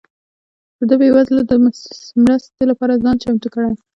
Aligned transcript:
ده 0.87 0.93
بيوزلو 1.01 1.41
ده 1.49 1.55
مرستي 2.23 2.63
لپاره 2.71 3.01
ځان 3.03 3.15
چمتو 3.23 3.47
کړئ 3.53 3.71